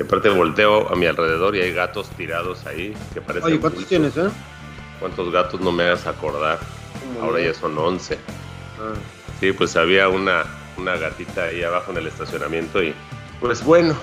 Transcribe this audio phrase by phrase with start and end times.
[0.00, 3.44] Y aparte volteo a mi alrededor y hay gatos tirados ahí que parecen.
[3.44, 3.88] Oye, ¿cuántos bultos.
[3.88, 4.34] tienes, eh?
[4.98, 6.58] ¿Cuántos gatos no me hagas acordar?
[7.20, 8.18] Ahora ya son 11.
[8.80, 8.94] Ah,
[9.40, 10.44] Sí, pues había una,
[10.78, 12.94] una gatita ahí abajo en el estacionamiento y
[13.40, 13.94] pues bueno,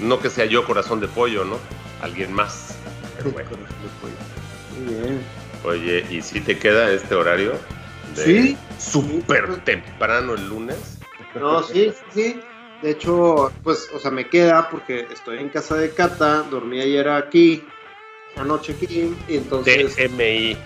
[0.00, 1.58] no que sea yo corazón de pollo, ¿no?
[2.02, 2.76] Alguien más.
[3.16, 3.50] Pero bueno.
[4.78, 5.22] Muy bien.
[5.64, 7.54] Oye, ¿y si te queda este horario?
[8.14, 8.58] De Sí.
[8.78, 10.98] Súper temprano el lunes.
[11.34, 12.40] No, sí, sí.
[12.82, 17.08] De hecho, pues, o sea, me queda porque estoy en casa de Cata, dormí ayer
[17.08, 17.64] aquí,
[18.36, 19.96] anoche aquí, y entonces...
[19.96, 20.56] DMI.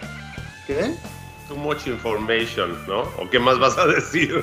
[0.66, 0.94] ¿Qué?
[1.46, 3.02] Too much information, ¿no?
[3.18, 4.42] ¿O qué más vas a decir?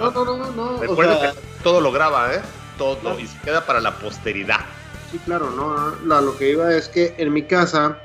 [0.00, 0.76] No, no, no, no, no.
[0.76, 2.42] O Recuerda sea, que todo lo graba, ¿eh?
[2.76, 2.98] Todo.
[2.98, 3.20] Claro.
[3.20, 4.60] Y se queda para la posteridad.
[5.10, 7.98] sí, claro, no, lo que iba es que en mi casa,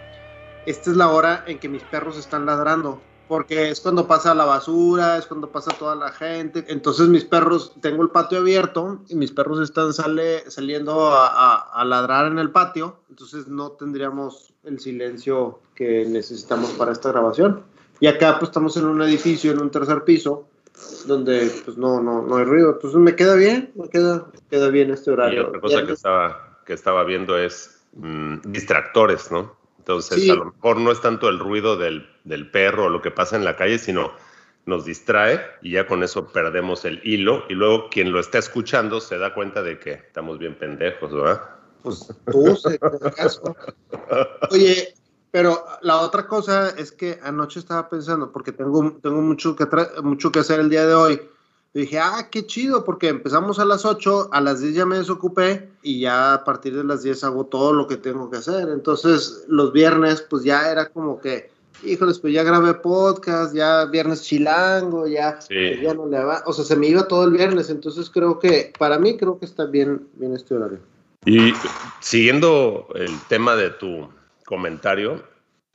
[0.67, 3.01] esta es la hora en que mis perros están ladrando.
[3.27, 6.63] Porque es cuando pasa la basura, es cuando pasa toda la gente.
[6.69, 11.81] Entonces mis perros, tengo el patio abierto y mis perros están sale, saliendo a, a-
[11.81, 12.97] a ladrar en el patio.
[13.09, 17.63] Entonces no tendríamos el silencio que necesitamos para esta grabación.
[17.99, 20.47] Y acá pues estamos en un edificio, en un tercer piso,
[21.05, 22.71] donde pues no, no, no hay ruido.
[22.73, 25.47] Entonces me queda bien, me queda, queda bien este Y horario.
[25.47, 29.56] otra cosa que estaba, que estaba viendo es mm, distractores, ¿no?
[29.87, 30.29] Entonces, Sí.
[30.29, 33.37] a lo mejor no es tanto el ruido del, del perro o lo que pasa
[33.37, 34.11] en la calle, sino
[34.65, 37.45] nos distrae y ya con eso perdemos el hilo.
[37.47, 41.41] Y luego quien lo está escuchando se da cuenta de que estamos bien pendejos, ¿verdad?
[41.83, 43.55] Pues tú, se te caso.
[44.51, 44.93] Oye,
[45.31, 49.65] pero la otra cosa es que anoche estaba pensando, porque tengo, tengo mucho, que
[50.03, 51.21] mucho que hacer el día de hoy.
[51.77, 55.69] Dije, ah, qué chido, porque empezamos a las 8, a las 10 ya me desocupé
[55.83, 58.69] y ya a partir de las 10 hago todo lo que tengo que hacer.
[58.69, 61.51] Entonces, los viernes, pues ya era como que,
[61.83, 65.79] híjoles, pues ya grabé podcast, ya viernes chilango, ya, Sí.
[65.83, 66.41] ya no le va.
[66.47, 67.69] O sea, se me iba todo el viernes.
[67.69, 70.79] Entonces, creo que, para mí, creo que está bien, bien este horario.
[71.25, 71.53] Y
[71.99, 74.09] siguiendo el tema de tu
[74.47, 75.21] comentario,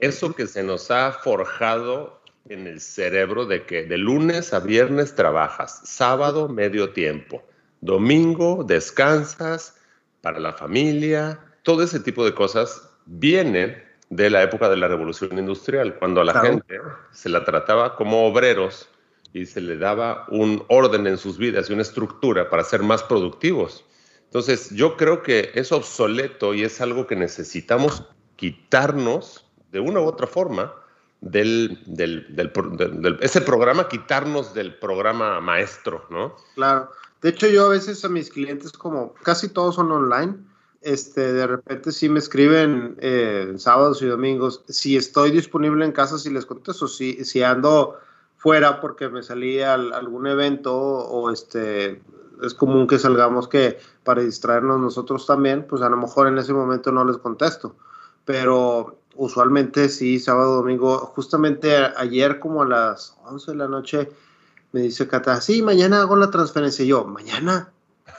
[0.01, 5.15] eso que se nos ha forjado en el cerebro de que de lunes a viernes
[5.15, 7.43] trabajas, sábado medio tiempo,
[7.81, 9.77] domingo descansas
[10.21, 15.39] para la familia, todo ese tipo de cosas vienen de la época de la revolución
[15.39, 16.49] industrial, cuando a la Claro.
[16.49, 16.81] gente
[17.13, 18.89] se la trataba como obreros
[19.33, 23.03] y se le daba un orden en sus vidas y una estructura para ser más
[23.03, 23.85] productivos.
[24.25, 28.05] Entonces, yo creo que es obsoleto y es algo que necesitamos
[28.37, 30.75] quitarnos de una u otra forma
[31.23, 36.35] del, del, del, ese programa, quitarnos del programa maestro, ¿no?
[36.57, 36.91] Claro.
[37.23, 40.37] De hecho, yo a veces a mis clientes, como casi todos son online,
[40.83, 44.65] este, de repente sí me escriben eh, sábados y domingos.
[44.69, 46.89] Si estoy disponible en casa, si les contesto.
[46.89, 47.99] Si, si ando
[48.37, 52.03] fuera porque me salí a algún evento o este
[52.43, 56.53] es común que salgamos que para distraernos nosotros también, pues a lo mejor en ese
[56.53, 57.77] momento no les contesto.
[58.25, 64.11] Pero usualmente sí, sábado, domingo, justamente a- ayer como a las 11 de la noche
[64.73, 66.85] me dice Cata, sí, mañana hago la transferencia.
[66.85, 67.71] Y yo, ¿mañana?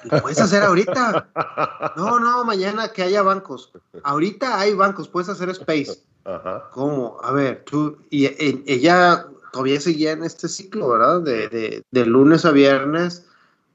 [0.03, 1.29] ¿Lo puedes hacer ahorita?
[1.95, 3.71] No, no, mañana que haya bancos.
[4.03, 5.99] Ahorita hay bancos, puedes hacer space.
[6.25, 6.69] Ajá.
[6.71, 7.17] ¿Cómo?
[7.23, 8.25] A ver, tú, y
[8.71, 11.21] ella todavía seguía en este ciclo, ¿verdad?
[11.21, 13.25] De, de, de lunes a viernes,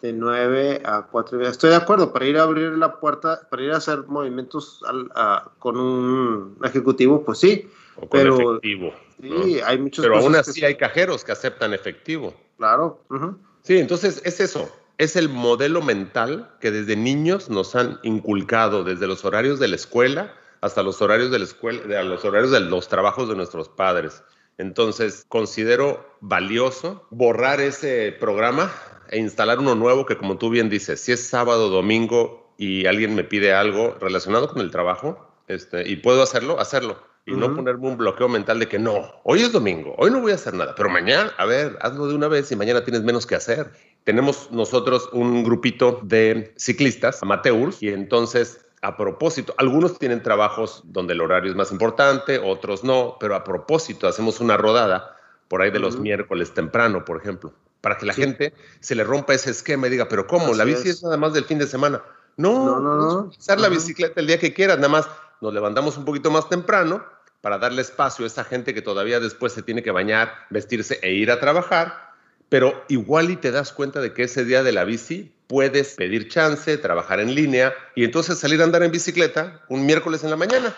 [0.00, 1.40] de 9 a 4.
[1.48, 5.10] Estoy de acuerdo, para ir a abrir la puerta, para ir a hacer movimientos al-
[5.14, 7.68] a- con un ejecutivo, pues sí.
[7.96, 8.92] O con Pero- efectivo.
[9.20, 9.28] Sí,
[9.60, 9.66] ¿no?
[9.66, 12.34] hay muchas Pero aún así que- hay cajeros que aceptan efectivo.
[12.56, 13.00] Claro.
[13.10, 13.36] ujú.
[13.62, 19.06] Sí, entonces es eso, es el modelo mental que desde niños nos han inculcado, desde
[19.08, 22.50] los horarios de la escuela hasta los horarios de la escuela, de- a los horarios
[22.52, 24.22] de los trabajos de nuestros padres.
[24.58, 28.72] Entonces, considero valioso borrar ese programa
[29.10, 33.14] e instalar uno nuevo que, como tú bien dices, si es sábado, domingo y alguien
[33.14, 36.98] me pide algo relacionado con el trabajo, este, y puedo hacerlo, hacerlo.
[37.26, 40.32] Y no ponerme un bloqueo mental de que no, hoy es domingo, hoy no voy
[40.32, 43.26] a hacer nada, pero mañana, a ver, hazlo de una vez y mañana tienes menos
[43.26, 43.70] que hacer.
[44.04, 51.14] Tenemos nosotros un grupito de ciclistas, amateurs, y entonces a propósito, algunos tienen trabajos donde
[51.14, 55.16] el horario es más importante, otros no, pero a propósito hacemos una rodada
[55.48, 59.34] por ahí de los miércoles temprano, por ejemplo, para que la gente se le rompa
[59.34, 60.54] ese esquema y diga, pero ¿cómo?
[60.54, 61.02] la bici es.
[61.02, 62.02] nada más del fin de semana.
[62.36, 63.32] No, no, no.
[63.36, 65.08] Usar la bicicleta el día que quieras, nada más
[65.40, 67.04] nos levantamos un poquito más temprano
[67.40, 71.12] para darle espacio a esa gente que todavía después se tiene que bañar, vestirse e
[71.12, 72.12] ir a trabajar,
[72.48, 76.28] pero igual y te das cuenta de que ese día de la bici puedes pedir
[76.28, 80.36] chance, trabajar en línea y entonces salir a andar en bicicleta un miércoles en la
[80.36, 80.76] mañana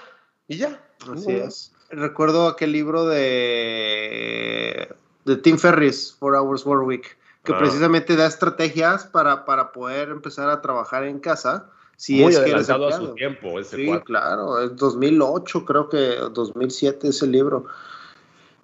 [0.48, 0.82] y ya.
[1.10, 1.72] Así es.
[1.90, 4.88] Recuerdo aquel libro de,
[5.30, 7.58] de Tim Ferris, Four Hours Work Week, que ah.
[7.58, 12.88] precisamente da estrategias para, para poder empezar a trabajar en casa Sí, Muy es adelantado
[12.88, 17.66] a su tiempo ese Sí, claro, es 2008, creo que 2007 ese libro.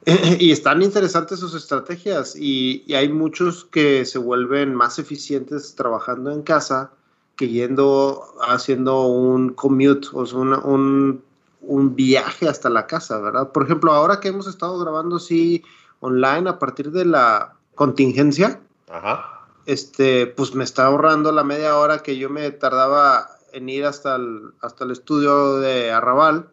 [0.38, 6.40] y están interesantes sus estrategias y, hay muchos que se vuelven más eficientes trabajando en
[6.40, 6.92] casa
[7.36, 11.22] que yendo, haciendo un commute, o sea, un,
[11.60, 13.52] un, viaje hasta la casa, ¿verdad?
[13.52, 15.62] Por ejemplo, ahora que hemos estado grabando así
[16.00, 21.98] online a partir de la contingencia, Ajá este, pues me está ahorrando la media hora
[21.98, 26.48] que yo me tardaba en ir hasta el, hasta el estudio de Arrabal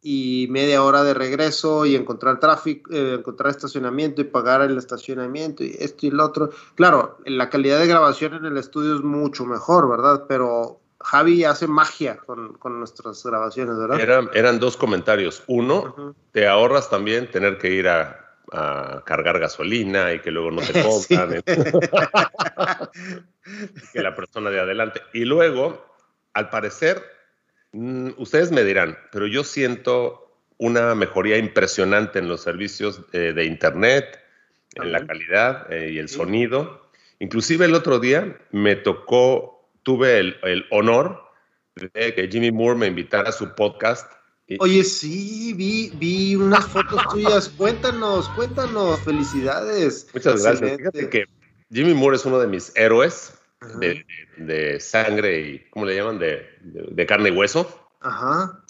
[0.00, 5.64] y media hora de regreso y encontrar tráfico, eh, encontrar estacionamiento y pagar el estacionamiento
[5.64, 6.50] y esto y lo otro.
[6.76, 10.26] Claro, la calidad de grabación en el estudio es mucho mejor, ¿verdad?
[10.28, 13.98] Pero Javi hace magia con, con nuestras grabaciones, ¿verdad?
[13.98, 15.42] Eran, eran dos comentarios.
[15.48, 20.62] Uno, te ahorras también tener que ir a a cargar gasolina y que luego no
[20.62, 21.42] te compran.
[23.92, 25.00] que la persona de adelante.
[25.12, 25.86] Y luego,
[26.34, 27.02] al parecer,
[27.72, 30.22] mm, ustedes me dirán, pero yo siento
[30.58, 34.18] una mejoría impresionante en los servicios de Internet,
[34.74, 36.88] en la calidad eh, y el sonido.
[37.18, 41.22] Inclusive el otro día me tocó, tuve el, el honor
[41.74, 44.10] de que Jimmy Moore me invitara a su podcast
[44.60, 47.48] Oye, sí, vi, vi unas fotos tuyas.
[47.48, 49.00] Cuéntanos, cuéntanos.
[49.00, 50.06] Felicidades.
[50.14, 50.76] Muchas gracias.
[50.76, 51.24] Fíjate que
[51.72, 53.34] Jimmy Moore es uno de mis héroes
[54.38, 56.18] de, sangre y, ¿cómo le llaman?
[56.18, 57.88] De, carne y hueso.
[58.00, 58.62] Ajá.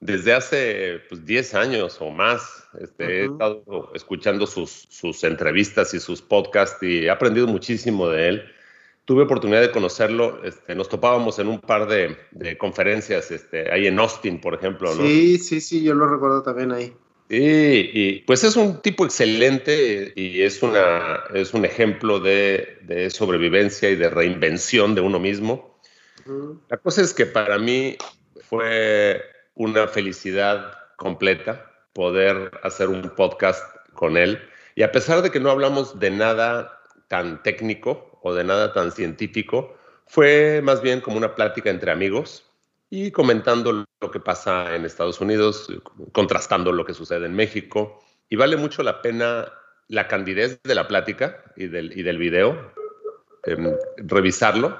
[0.00, 6.00] Desde hace pues, 10 años o más este, he estado escuchando sus, sus entrevistas y
[6.00, 8.52] sus podcasts y he aprendido muchísimo de él
[9.08, 13.98] tuve oportunidad de conocerlo, este, nos topábamos en un par de, conferencias, este, ahí en
[13.98, 15.00] Austin, por ejemplo, ¿no?
[15.00, 16.92] Sí, sí, sí, yo lo recuerdo también ahí.
[17.30, 23.88] Sí, y pues es un tipo excelente y es, una, es un ejemplo de, sobrevivencia
[23.88, 25.80] y de reinvención de uno mismo.
[26.68, 27.96] La cosa es que para mí
[28.42, 29.22] fue
[29.54, 31.64] una felicidad completa
[31.94, 33.64] poder hacer un podcast
[33.94, 34.38] con él.
[34.74, 38.92] Y a pesar de que no hablamos de nada tan técnico, o de nada tan
[38.92, 39.76] científico,
[40.06, 42.44] fue más bien como una plática entre amigos
[42.90, 45.68] y comentando lo que pasa en Estados Unidos,
[46.12, 48.00] contrastando lo que sucede en México.
[48.28, 49.52] Y vale mucho la pena
[49.88, 52.72] la candidez de la plática y del, y del video,
[53.44, 54.78] em, revisarlo,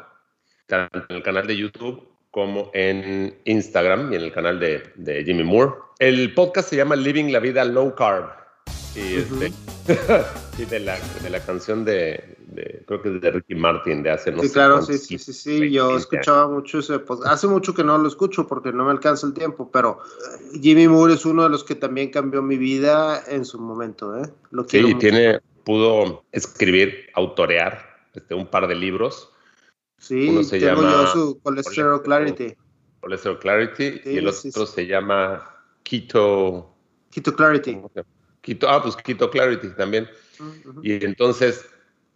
[0.67, 5.25] tanto en el canal de YouTube como en Instagram y en el canal de, de
[5.25, 5.73] Jimmy Moore.
[5.99, 8.31] El podcast se llama Living la Vida Low Carb.
[8.95, 9.53] Y, este,
[10.59, 12.37] y de, la, de la canción de,
[12.87, 15.71] creo que es de Ricky Martin de hace no sí, claro, sí, sí, sí, sí,
[15.71, 19.35] yo escuchaba mucho ese Hace mucho que no lo escucho porque no me alcanza el
[19.35, 23.45] tiempo, pero eh, Jimmy Moore es uno de los que también cambió mi vida en
[23.45, 24.29] su momento, ¿eh?
[24.51, 29.31] Lo sí, tiene, pudo escribir, autorear este, un par de libros.
[29.99, 32.55] Sí, uno se tengo llama yo su Cholesterol Clarity.
[33.03, 36.75] Cholesterol Clarity y el otro se llama Keto...
[37.11, 37.81] Keto Clarity.
[38.55, 40.09] Keto, ah, pues Keto Clarity también.
[40.83, 41.65] Y entonces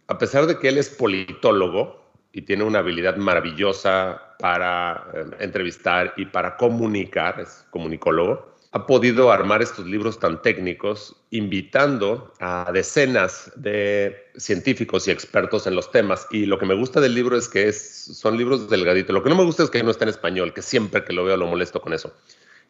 [0.07, 6.13] a pesar de que él es politólogo y tiene una habilidad maravillosa para eh, entrevistar
[6.17, 13.51] y para comunicar, es comunicólogo, ha podido armar estos libros tan técnicos invitando a decenas
[13.55, 16.25] de científicos y expertos en los temas.
[16.31, 19.13] Y lo que me gusta del libro es que es, son libros delgaditos.
[19.13, 21.23] Lo que no me gusta es que no está en español, que siempre que lo
[21.23, 22.15] veo lo molesto con eso.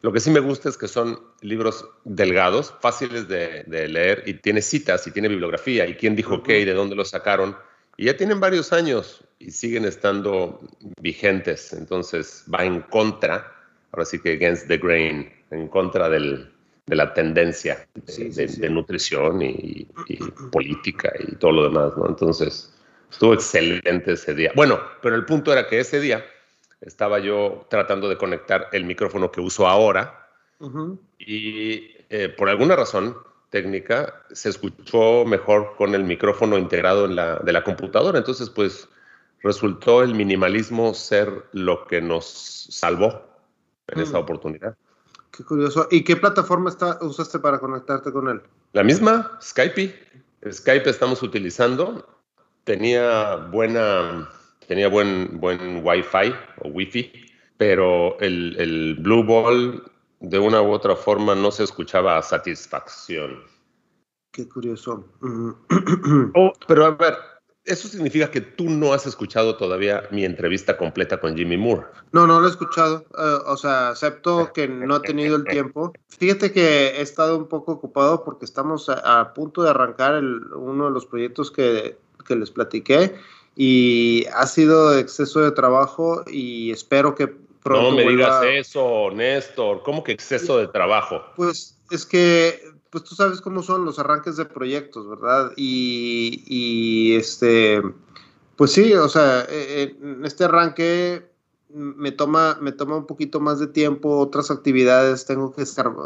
[0.02, 4.60] Lo que sí me gusta es que son libros delgados, fáciles de, leer y tiene
[4.60, 7.56] citas y tiene bibliografía y quién dijo qué y de dónde lo sacaron.
[7.96, 10.60] Y ya tienen varios años y siguen estando
[11.00, 11.72] vigentes.
[11.72, 13.50] Entonces va en contra,
[13.92, 16.48] ahora sí que against the grain, en contra de
[16.88, 20.16] la tendencia de, nutrición y, y,
[20.52, 22.08] política y todo lo demás, ¿no?
[22.08, 22.74] Entonces
[23.10, 24.52] estuvo excelente ese día.
[24.54, 26.24] Bueno, pero el punto era que ese día
[26.84, 30.20] estaba yo tratando de conectar el micrófono que uso ahora
[31.18, 33.16] y eh, por alguna razón
[33.50, 38.18] técnica se escuchó mejor con el micrófono integrado en la, de la computadora.
[38.18, 38.88] Entonces, pues
[39.42, 42.24] resultó el minimalismo ser lo que nos
[42.70, 43.26] salvó
[43.88, 44.22] en esa mm.
[44.22, 44.76] oportunidad.
[45.30, 45.86] Qué curioso.
[45.90, 48.40] ¿Y qué plataforma está, usaste para conectarte con él?
[48.72, 49.94] La misma, Skype.
[50.50, 52.06] Skype estamos utilizando
[52.64, 54.28] tenía buena,
[54.66, 57.12] tenía buen, buen Wi-Fi o Wi-Fi,
[57.56, 59.82] pero el, el Blue Ball
[60.20, 63.42] de una u otra forma no se escuchaba a satisfacción.
[64.32, 65.04] Qué curioso.
[66.36, 67.14] Oh, pero a ver,
[67.64, 71.86] eso significa que tú no has escuchado todavía mi entrevista completa con Jimmy Moore.
[72.12, 73.06] No, no lo he escuchado.
[73.16, 75.92] Eh, o sea, acepto que no he tenido el tiempo.
[76.08, 80.90] Fíjate que he estado un poco ocupado porque estamos a, punto de arrancar uno de
[80.90, 83.14] los proyectos que, que les platiqué
[83.56, 87.90] y ha sido exceso de trabajo y espero que pronto.
[87.90, 89.82] No me digas eso, Néstor.
[89.82, 91.22] ¿Cómo que exceso de trabajo?
[91.36, 95.50] Pues es que pues tú sabes cómo son los arranques de proyectos, ¿verdad?
[95.56, 97.82] Y, este,
[98.54, 101.28] pues sí, o sea, e, e, en este arranque
[101.70, 105.64] me toma, me toma un poquito más de tiempo, otras actividades, tengo que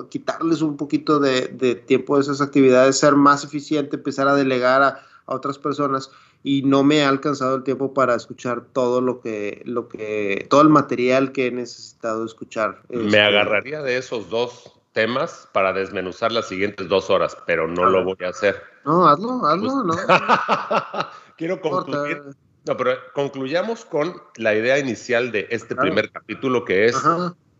[0.08, 5.02] quitarles un poquito de, tiempo de esas actividades, ser más eficiente, empezar a delegar a,
[5.34, 6.10] otras personas
[6.42, 10.62] y no me ha alcanzado el tiempo para escuchar todo lo que, lo que, todo
[10.62, 12.82] el material que he necesitado escuchar.
[12.88, 17.86] Me este, agarraría de esos dos temas para desmenuzar las siguientes dos horas, pero no
[17.86, 18.62] lo voy a hacer.
[18.84, 19.94] No, hazlo, hazlo, no.
[21.36, 22.22] Quiero concluir.
[22.66, 26.96] No, pero concluyamos con la idea inicial de este primer capítulo, que es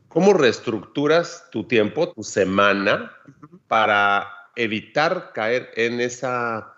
[0.08, 3.12] cómo reestructuras tu tiempo, tu semana,
[3.68, 6.74] para evitar caer en esa,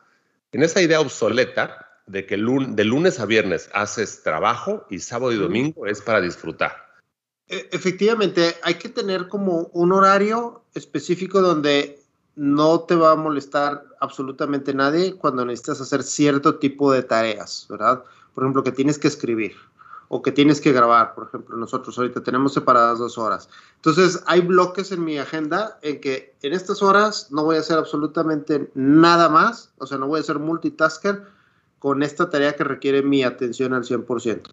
[0.52, 5.37] en esa idea obsoleta de que de lunes a viernes haces trabajo y sábado y
[5.37, 6.73] domingo es para disfrutar.
[7.47, 12.00] E, efectivamente, hay que tener como un horario específico donde
[12.35, 18.02] no te va a molestar absolutamente nadie cuando necesitas hacer cierto tipo de tareas, ¿verdad?
[18.35, 19.54] Por ejemplo, que tienes que escribir
[20.12, 23.48] o que tienes que grabar, por ejemplo, nosotros ahorita tenemos separadas dos horas.
[23.76, 27.78] Entonces, hay bloques en mi agenda en que en estas horas no voy a hacer
[27.78, 31.22] absolutamente nada más, o sea, no voy a ser multitasker
[31.78, 34.50] con esta tarea que requiere mi atención al 100%.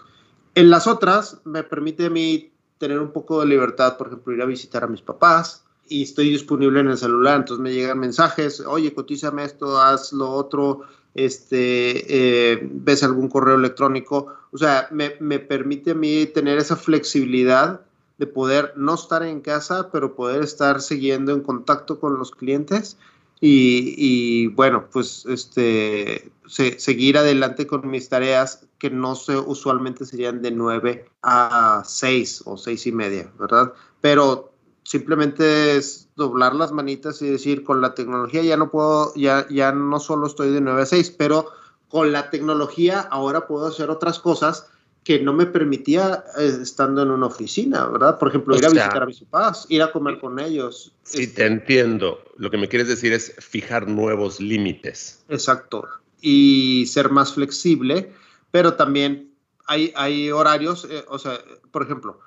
[0.54, 4.44] En las otras, me permite a mí tener un poco de libertad, por ejemplo, ir
[4.44, 8.60] a visitar a mis papás y estoy disponible en el celular, entonces me llegan mensajes,
[8.60, 10.84] oye, cotízame esto, haz lo otro,
[11.18, 16.76] este, eh, ves algún correo electrónico, o sea, me, me permite a mí tener esa
[16.76, 17.82] flexibilidad
[18.18, 22.98] de poder no estar en casa, pero poder estar siguiendo en contacto con los clientes
[23.40, 30.52] y, bueno, pues este, seguir adelante con mis tareas que no sé, usualmente serían de
[30.52, 33.74] 9 a 6 o 6 y media, ¿verdad?
[34.02, 34.54] Pero
[34.88, 39.74] simplemente es doblar las manitas y decir, con la tecnología ya no puedo, ya, ya
[39.74, 41.52] no solo estoy de 9 a 6, pero
[41.90, 44.68] con la tecnología ahora puedo hacer otras cosas
[45.04, 48.18] que no me permitía eh, estando en una oficina, ¿verdad?
[48.18, 50.94] Por ejemplo, ir a visitar a mis papás, ir a comer con ellos.
[51.04, 52.24] Sí, este te entiendo.
[52.38, 55.22] Lo que me quieres decir es fijar nuevos límites.
[55.28, 55.86] Exacto.
[56.22, 58.14] Y ser más flexible,
[58.52, 59.34] pero también
[59.66, 61.42] hay, hay horarios, eh, o sea,
[61.72, 62.22] por ejemplo,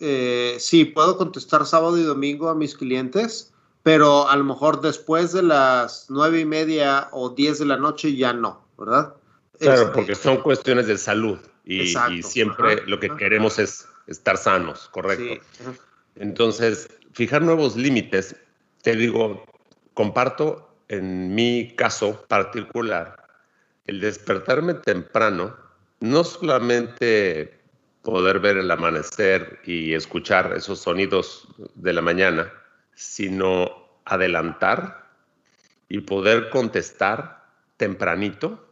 [0.00, 3.52] eh, sí, puedo contestar sábado y domingo a mis clientes,
[3.82, 8.14] pero a lo mejor después de las nueve y media o diez de la noche
[8.14, 9.14] ya no, ¿verdad?
[9.58, 14.88] Claro, este, porque son cuestiones de salud y, siempre lo que queremos es estar sanos,
[14.92, 15.44] correcto.
[16.16, 18.36] Entonces, fijar nuevos límites,
[18.82, 19.44] te digo,
[19.94, 23.16] comparto en mi caso particular,
[23.86, 25.56] el despertarme temprano,
[26.00, 27.57] no solamente
[28.02, 32.52] poder ver el amanecer y escuchar esos sonidos de la mañana,
[32.94, 33.70] sino
[34.04, 35.08] adelantar
[35.88, 37.44] y poder contestar
[37.76, 38.66] tempranito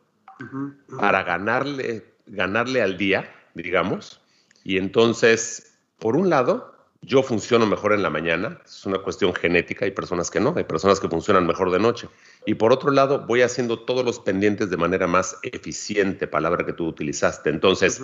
[0.99, 4.21] para ganarle ganarle al día, digamos,
[4.65, 9.85] y entonces, por un lado, yo funciono mejor en la mañana, es una cuestión genética,
[9.85, 12.09] hay personas que no, hay personas que funcionan mejor de noche.
[12.47, 16.73] Y por otro lado, voy haciendo todos los pendientes de manera más eficiente, palabra que
[16.73, 17.51] tú utilizaste.
[17.51, 18.03] Entonces,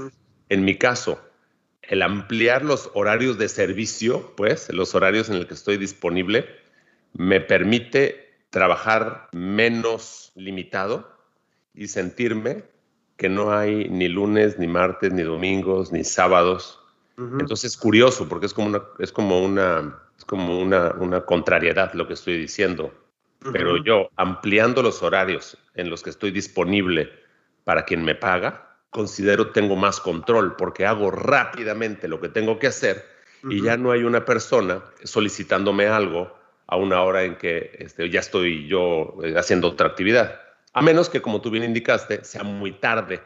[0.52, 1.18] en mi caso,
[1.80, 6.46] el ampliar los horarios de servicio, pues, los horarios en los que estoy disponible,
[7.14, 11.10] me permite trabajar menos limitado
[11.74, 12.64] y sentirme
[13.16, 16.78] que no hay ni lunes, ni martes, ni domingos, ni sábados.
[17.16, 21.94] Entonces es curioso porque es como una, es como una, es como una, una contrariedad
[21.94, 22.92] lo que estoy diciendo.
[23.52, 27.10] Pero yo ampliando los horarios en los que estoy disponible
[27.64, 32.66] para quien me paga, considero tengo más control porque hago rápidamente lo que tengo que
[32.66, 33.04] hacer
[33.48, 36.32] y ya no hay una persona solicitándome algo
[36.66, 40.40] a una hora en que este, ya estoy yo eh, haciendo otra actividad.
[40.74, 43.20] A menos que, como tú bien indicaste, sea muy tarde.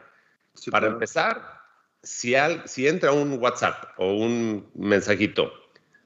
[0.71, 1.61] Para empezar,
[2.01, 2.33] si,
[2.65, 5.53] si entra un WhatsApp o un mensajito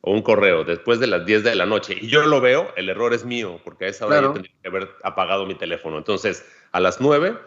[0.01, 2.89] o un correo después de las 10 de la noche y yo lo veo, el
[2.89, 5.97] error es mío, porque a esa hora yo tendría que haber apagado mi teléfono.
[5.97, 7.37] Entonces, a las 9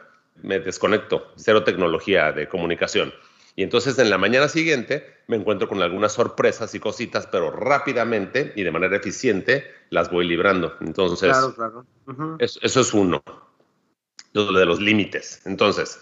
[0.43, 3.13] me desconecto, cero tecnología de comunicación.
[3.57, 8.53] Y entonces en la mañana siguiente me encuentro con algunas sorpresas y cositas, pero rápidamente
[8.57, 10.77] y de manera eficiente las voy librando.
[10.81, 11.87] Entonces, claro, claro.
[12.39, 13.23] eso, eso, es uno,
[14.33, 15.41] lo de los límites.
[15.47, 16.01] Entonces,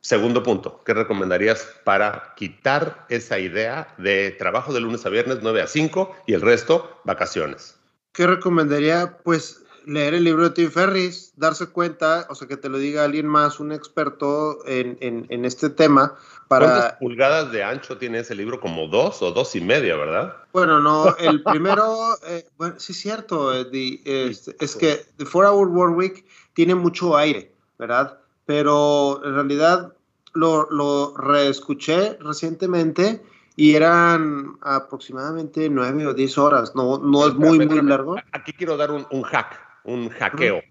[0.00, 5.62] segundo punto, ¿qué recomendarías para quitar esa idea de trabajo de lunes a viernes 9
[5.62, 7.76] a 5 y el resto vacaciones?
[8.12, 9.18] ¿Qué recomendaría?
[9.24, 13.04] Pues leer el libro de Tim Ferris, darse cuenta, o sea, que te lo diga
[13.04, 16.14] alguien más, un experto en, en, este tema.
[16.48, 16.66] Para...
[16.66, 18.60] ¿Cuántas pulgadas de ancho tiene ese libro?
[18.60, 20.36] Como dos o dos y media, ¿verdad?
[20.52, 25.96] Bueno, no, el primero, eh, bueno, sí es cierto, es, que The Four Hour Work
[25.96, 26.24] Week
[26.54, 28.18] tiene mucho aire, ¿verdad?
[28.46, 29.94] Pero en realidad
[30.34, 33.22] lo, lo reescuché recientemente
[33.56, 38.16] y eran aproximadamente nueve o diez horas, no, no es muy, muy largo.
[38.32, 40.62] Aquí quiero dar un, un hack un hackeo.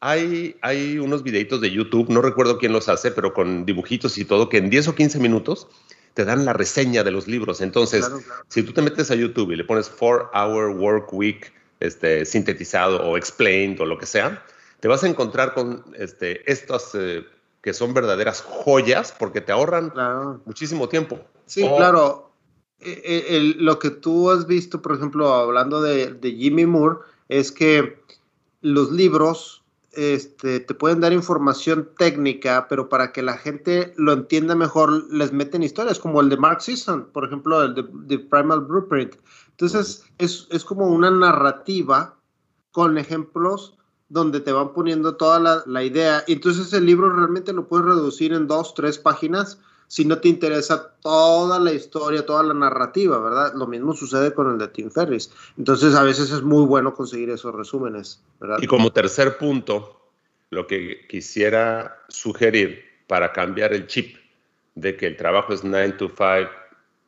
[0.00, 4.24] Hay, hay unos videitos de YouTube, no recuerdo quién los hace, pero con dibujitos y
[4.24, 5.68] todo, que en 10 o 15 minutos
[6.14, 7.60] te dan la reseña de los libros.
[7.60, 8.10] Entonces,
[8.48, 13.02] si tú te metes a YouTube y le pones 4 Hour Work Week este, sintetizado
[13.02, 14.44] o explained o lo que sea,
[14.80, 17.24] te vas a encontrar con este, estas eh,
[17.62, 19.92] que son verdaderas joyas porque te ahorran
[20.44, 21.20] muchísimo tiempo.
[21.46, 22.32] Sí, claro.
[22.80, 26.98] E, e, lo que tú has visto, por ejemplo, hablando de, de Jimmy Moore,
[27.28, 28.02] es que
[28.62, 34.54] los libros este, te pueden dar información técnica, pero para que la gente lo entienda
[34.54, 39.16] mejor, les meten historias, como el de Mark Sisson, por ejemplo, el de, Primal Blueprint.
[39.50, 42.16] Entonces, es, es, como una narrativa
[42.70, 43.76] con ejemplos
[44.08, 46.24] donde te van poniendo toda la, la idea.
[46.26, 49.58] Entonces, el libro realmente lo puedes reducir en dos, tres páginas
[49.92, 53.52] si no te interesa toda la historia, toda la narrativa, ¿verdad?
[53.52, 55.30] Lo mismo sucede con el de Tim Ferris.
[55.58, 58.56] Entonces, a veces es muy bueno conseguir esos resúmenes, ¿verdad?
[58.62, 60.00] Y como tercer punto,
[60.48, 64.16] lo que quisiera sugerir para cambiar el chip
[64.76, 66.50] de que el trabajo es 9 to 5,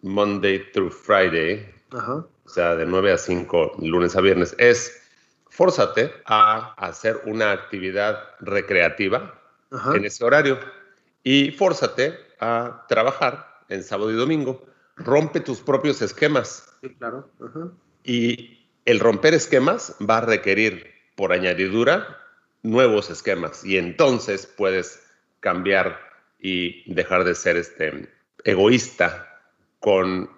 [0.02, 4.92] Monday through Friday, o sea, de 9 a 5, lunes a viernes, es
[5.49, 9.40] fórzate a hacer una actividad recreativa
[9.94, 10.58] en ese horario
[11.23, 14.65] y fórzate a trabajar en sábado y domingo.
[14.97, 16.69] Rompe tus propios esquemas.
[16.83, 17.30] Sí, claro.
[18.04, 22.21] Y el romper esquemas va a requerir, por añadidura,
[22.63, 23.65] nuevos esquemas.
[23.65, 25.02] Y entonces puedes
[25.41, 25.99] cambiar
[26.39, 28.13] y dejar de ser este,
[28.45, 29.41] egoísta
[29.80, 30.30] con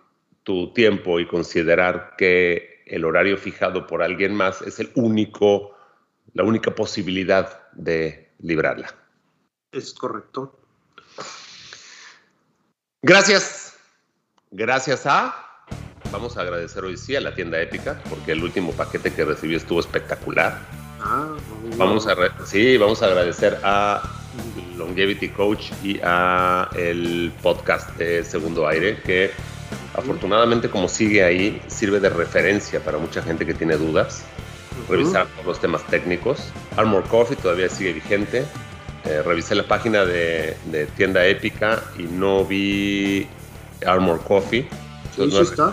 [0.45, 5.77] tu tiempo y considerar que el horario fijado por alguien más es el único,
[6.35, 8.95] la única posibilidad de librarla.
[9.73, 10.66] Es correcto.
[13.07, 13.75] Gracias.
[14.51, 15.33] Gracias a.
[16.11, 19.55] Vamos a agradecer hoy sí a la tienda Épica, porque el último paquete que recibí
[19.55, 20.59] estuvo espectacular.
[21.01, 21.37] Ah,
[21.77, 24.03] vamos a sí, vamos a agradecer a
[24.77, 29.31] Longevity Coach y a el podcast de Segundo Aire, que
[29.95, 34.25] afortunadamente como sigue ahí, sirve de referencia para mucha gente que tiene dudas,
[34.89, 36.51] revisar todos los temas técnicos.
[36.77, 38.45] Armor Coffee todavía sigue vigente,
[39.09, 40.57] eh, revisé la página de,
[40.97, 43.27] tienda épica y no vi
[43.87, 44.69] Armor Coffee.
[45.15, 45.73] Sí, sí está.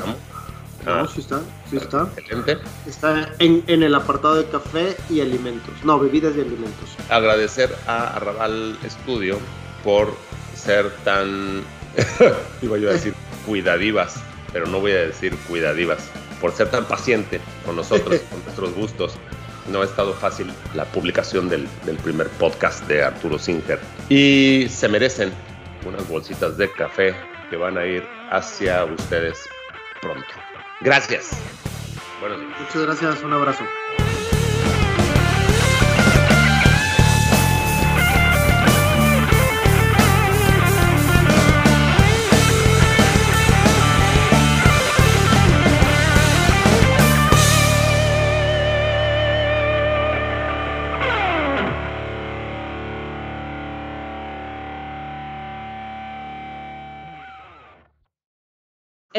[0.86, 2.10] Ah, sí está, sí está.
[2.18, 2.58] Excelente.
[2.86, 5.74] Está en, el apartado de café y alimentos.
[5.84, 6.96] No, bebidas y alimentos.
[7.10, 9.40] Agradecer a Arrabal Studio
[9.84, 10.14] por
[10.56, 11.64] ser tan,
[12.62, 13.14] iba yo a decir,
[13.46, 14.16] cuidadivas,
[14.52, 19.14] pero no voy a decir cuidadivas, por ser tan paciente con nosotros, con nuestros gustos
[19.68, 21.68] no ha estado fácil la publicación del,
[22.04, 23.80] primer podcast de Arturo Singer.
[24.10, 25.32] Y se merecen
[25.86, 27.16] unas bolsitas de café
[27.50, 29.48] que van a ir hacia ustedes
[30.02, 30.28] pronto.
[30.82, 31.32] Gracias.
[32.60, 33.24] Muchas gracias.
[33.24, 33.64] Un abrazo.